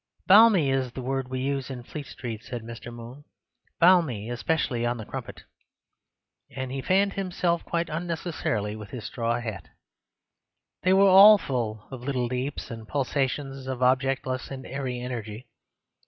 [0.25, 2.91] "Balmy is the word we use in Fleet Street," said Mr.
[2.91, 3.23] Moon.
[3.79, 5.43] "Balmy—especially on the crumpet."
[6.49, 9.69] And he fanned himself quite unnecessarily with his straw hat.
[10.81, 15.45] They were all full of little leaps and pulsations of objectless and airy energy.